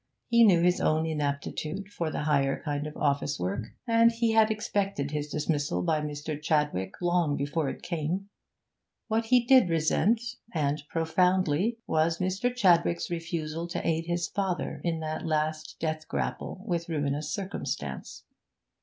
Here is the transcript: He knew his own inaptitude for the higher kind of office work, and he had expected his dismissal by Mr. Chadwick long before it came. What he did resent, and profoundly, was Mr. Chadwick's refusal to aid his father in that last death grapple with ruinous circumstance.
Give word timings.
He 0.29 0.43
knew 0.43 0.63
his 0.63 0.81
own 0.81 1.05
inaptitude 1.05 1.89
for 1.89 2.09
the 2.09 2.23
higher 2.23 2.59
kind 2.63 2.87
of 2.87 2.97
office 2.97 3.39
work, 3.39 3.67
and 3.85 4.11
he 4.11 4.31
had 4.31 4.49
expected 4.49 5.11
his 5.11 5.27
dismissal 5.29 5.83
by 5.83 6.01
Mr. 6.01 6.41
Chadwick 6.41 6.95
long 7.03 7.35
before 7.37 7.69
it 7.69 7.83
came. 7.83 8.27
What 9.09 9.25
he 9.25 9.45
did 9.45 9.69
resent, 9.69 10.19
and 10.55 10.81
profoundly, 10.89 11.77
was 11.85 12.17
Mr. 12.17 12.51
Chadwick's 12.51 13.11
refusal 13.11 13.67
to 13.67 13.87
aid 13.87 14.07
his 14.07 14.27
father 14.27 14.81
in 14.83 15.01
that 15.01 15.23
last 15.23 15.75
death 15.79 16.07
grapple 16.07 16.63
with 16.65 16.89
ruinous 16.89 17.31
circumstance. 17.31 18.23